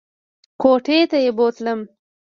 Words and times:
کوټې 0.61 0.99
ته 1.09 1.17
یې 1.23 1.31
بوتلم! 1.37 1.79